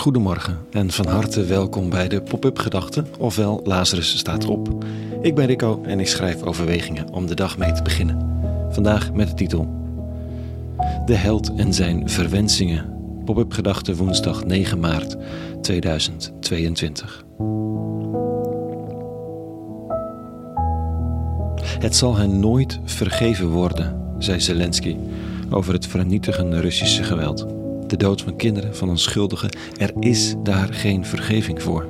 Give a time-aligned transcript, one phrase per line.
[0.00, 4.84] Goedemorgen en van harte welkom bij de Pop-up Gedachten, ofwel Lazarus staat op.
[5.22, 8.40] Ik ben Rico en ik schrijf overwegingen om de dag mee te beginnen.
[8.70, 9.68] Vandaag met de titel
[11.04, 12.98] De held en zijn verwensingen.
[13.24, 15.16] Pop-up Gedachten woensdag 9 maart
[15.60, 17.24] 2022.
[21.78, 24.96] Het zal hen nooit vergeven worden, zei Zelensky
[25.50, 27.59] over het vernietigende Russische geweld
[27.90, 29.50] de dood van kinderen, van onschuldigen.
[29.76, 31.86] Er is daar geen vergeving voor.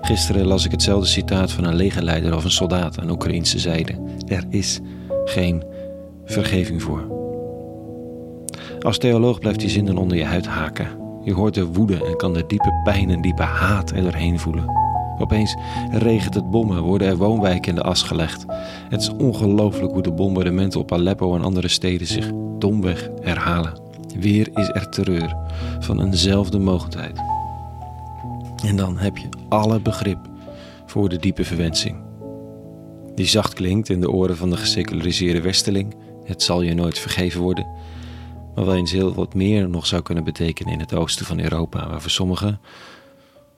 [0.00, 3.92] Gisteren las ik hetzelfde citaat van een legerleider of een soldaat aan Oekraïnse zijde.
[4.26, 4.80] Er is
[5.24, 5.62] geen
[6.24, 7.18] vergeving voor.
[8.80, 10.88] Als theoloog blijft die zin dan onder je huid haken.
[11.24, 14.78] Je hoort de woede en kan de diepe pijn en diepe haat er doorheen voelen.
[15.18, 15.56] Opeens
[15.90, 18.44] regent het bommen, worden er woonwijken in de as gelegd.
[18.88, 23.89] Het is ongelooflijk hoe de bombardementen op Aleppo en andere steden zich domweg herhalen.
[24.18, 25.36] Weer is er terreur
[25.80, 27.18] van eenzelfde mogendheid.
[28.64, 30.18] En dan heb je alle begrip
[30.86, 31.96] voor de diepe verwensing.
[33.14, 35.94] Die zacht klinkt in de oren van de geseculariseerde westeling.
[36.24, 37.66] Het zal je nooit vergeven worden.
[38.54, 41.88] Maar wel eens heel wat meer nog zou kunnen betekenen in het oosten van Europa,
[41.88, 42.60] waar voor sommigen,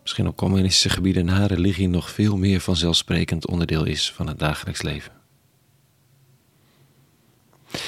[0.03, 4.83] misschien op communistische gebieden na religie, nog veel meer vanzelfsprekend onderdeel is van het dagelijks
[4.83, 5.13] leven.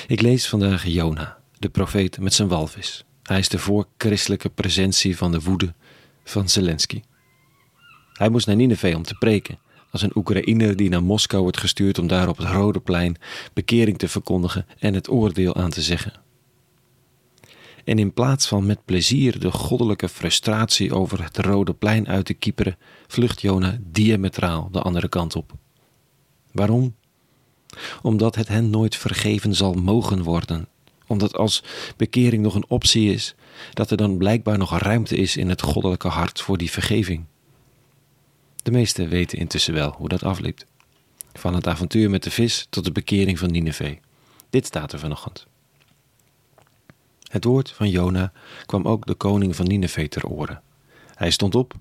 [0.07, 3.05] Ik lees vandaag Jona, de profeet met zijn walvis.
[3.23, 5.75] Hij is de voorchristelijke presentie van de woede
[6.25, 7.03] van Zelensky.
[8.13, 9.59] Hij moest naar Nineveh om te preken,
[9.91, 13.17] als een Oekraïner die naar Moskou wordt gestuurd om daar op het Rode Plein
[13.53, 16.13] bekering te verkondigen en het oordeel aan te zeggen.
[17.85, 22.35] En in plaats van met plezier de goddelijke frustratie over het Rode Plein uit te
[22.35, 22.77] kieperen,
[23.07, 25.53] vlucht Jona diametraal de andere kant op.
[26.53, 26.95] Waarom?
[28.03, 30.69] Omdat het hen nooit vergeven zal mogen worden
[31.07, 31.63] omdat als
[31.97, 33.35] bekering nog een optie is,
[33.73, 37.25] dat er dan blijkbaar nog ruimte is in het goddelijke hart voor die vergeving.
[38.63, 40.65] De meesten weten intussen wel hoe dat afliep.
[41.33, 43.97] Van het avontuur met de vis tot de bekering van Nineveh.
[44.51, 45.47] Dit staat er vanochtend.
[47.23, 48.33] Het woord van Jona
[48.67, 50.63] kwam ook de koning van Nineveh ter oren.
[51.15, 51.75] Hij stond op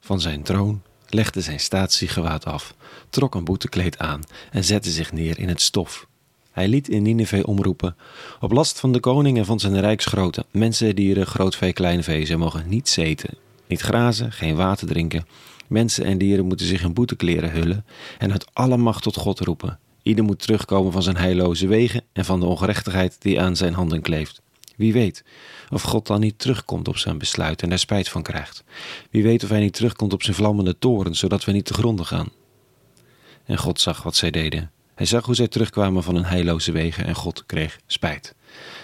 [0.00, 2.74] van zijn troon, legde zijn statiegewaad af,
[3.10, 6.06] trok een boetekleed aan en zette zich neer in het stof
[6.52, 7.96] hij liet in Nineveh omroepen,
[8.40, 12.68] op last van de koning en van zijn rijksgroten, mensen, dieren, grootvee, kleinvee, ze mogen
[12.68, 13.34] niet zeten,
[13.66, 15.26] niet grazen, geen water drinken.
[15.66, 17.84] Mensen en dieren moeten zich in boetekleren hullen
[18.18, 19.78] en uit alle macht tot God roepen.
[20.02, 24.00] Ieder moet terugkomen van zijn heilloze wegen en van de ongerechtigheid die aan zijn handen
[24.00, 24.40] kleeft.
[24.76, 25.24] Wie weet
[25.70, 28.64] of God dan niet terugkomt op zijn besluit en daar spijt van krijgt.
[29.10, 32.06] Wie weet of hij niet terugkomt op zijn vlammende toren, zodat we niet te gronden
[32.06, 32.28] gaan.
[33.44, 34.70] En God zag wat zij deden.
[34.94, 38.34] Hij zag hoe zij terugkwamen van hun heilloze wegen en God kreeg spijt.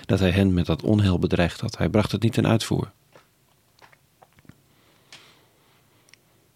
[0.04, 1.78] Dat hij hen met dat onheil bedreigd had.
[1.78, 2.90] Hij bracht het niet ten uitvoer.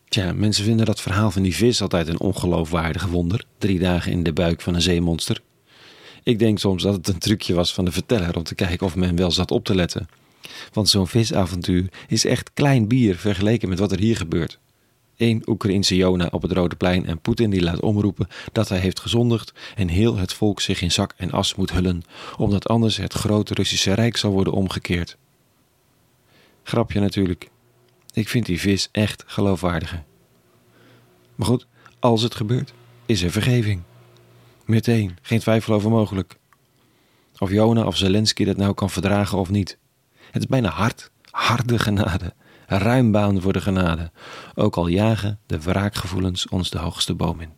[0.09, 3.45] Tja, mensen vinden dat verhaal van die vis altijd een ongeloofwaardig wonder.
[3.59, 5.43] Drie dagen in de buik van een zeemonster.
[6.23, 8.97] Ik denk soms dat het een trucje was van de verteller om te kijken of
[8.97, 10.09] men wel zat op te letten.
[10.73, 14.59] Want zo'n visavontuur is echt klein bier vergeleken met wat er hier gebeurt
[15.17, 19.01] één Oekraïnse Jona op het Rode Plein en Poetin die laat omroepen dat hij heeft
[19.01, 22.03] gezondigd en heel het volk zich in zak en as moet hullen,
[22.37, 25.17] omdat anders het grote Russische Rijk zal worden omgekeerd.
[26.63, 27.51] Grapje natuurlijk.
[28.13, 30.05] Ik vind die vis echt geloofwaardiger.
[31.35, 31.67] Maar goed,
[31.99, 32.73] als het gebeurt,
[33.07, 33.83] is er vergeving.
[34.65, 36.39] Meteen, geen twijfel over mogelijk.
[37.39, 39.79] Of Jona of Zelensky dat nou kan verdragen of niet.
[40.31, 42.35] Het is bijna hard, harde genade
[42.79, 44.11] ruim baan voor de genade,
[44.55, 47.51] ook al jagen de wraakgevoelens ons de hoogste boom in.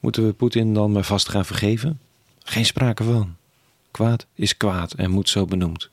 [0.00, 2.00] Moeten we Poetin dan maar vast gaan vergeven?
[2.38, 3.36] Geen sprake van.
[3.90, 5.90] Kwaad is kwaad en moet zo benoemd.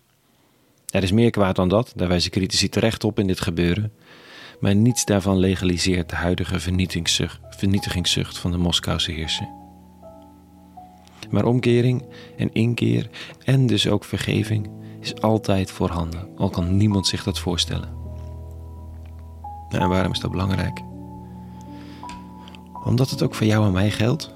[0.90, 3.94] Er is meer kwaad dan dat, daar wijzen critici terecht op in dit gebeuren,
[4.60, 6.60] maar niets daarvan legaliseert de huidige
[7.50, 9.50] vernietigingszucht van de Moskouse heerser.
[11.30, 12.06] Maar omkering
[12.38, 13.10] en inkeer
[13.44, 17.90] en dus ook vergeving is altijd voorhanden, al kan niemand zich dat voorstellen.
[19.70, 20.82] En waarom is dat belangrijk?
[22.84, 24.34] Omdat het ook voor jou en mij geldt.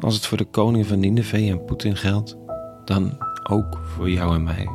[0.00, 2.36] Als het voor de koning van Nineveh en Poetin geldt,
[2.84, 3.18] dan
[3.50, 4.68] ook voor jou en mij.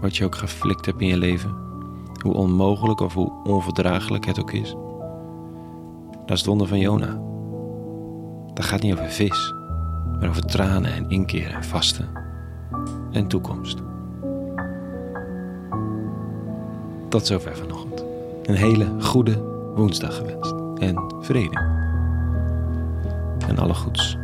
[0.00, 1.54] Wat je ook geflikt hebt in je leven,
[2.22, 4.74] hoe onmogelijk of hoe onverdraaglijk het ook is.
[6.10, 7.20] Dat is het wonder van Jona.
[8.54, 9.54] Dat gaat niet over vis,
[10.18, 12.08] maar over tranen en inkeer en vasten
[13.12, 13.89] en toekomst.
[17.10, 18.04] Tot zover vanochtend.
[18.42, 19.42] Een hele goede
[19.74, 20.54] woensdag gewenst.
[20.78, 21.56] En vrede.
[23.48, 24.16] En alle goeds.